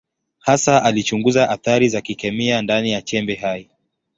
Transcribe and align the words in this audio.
Hasa 0.39 0.83
alichunguza 0.83 1.49
athari 1.49 1.89
za 1.89 2.01
kikemia 2.01 2.61
ndani 2.61 2.91
ya 2.91 3.01
chembe 3.01 3.35
hai. 3.35 3.69